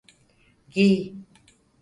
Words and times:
Giy. 0.71 0.97